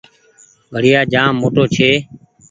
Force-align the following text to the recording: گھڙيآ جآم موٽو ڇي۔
گھڙيآ 0.73 0.99
جآم 1.11 1.33
موٽو 1.41 1.63
ڇي۔ 1.73 1.89